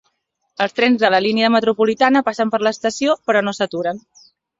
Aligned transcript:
Els 0.63 0.71
trens 0.77 1.01
de 1.03 1.09
la 1.15 1.19
línia 1.25 1.49
metropolitana 1.55 2.21
passen 2.29 2.53
per 2.55 2.61
l'estació, 2.69 3.15
però 3.29 3.45
no 3.45 3.55
s'aturen. 3.59 4.01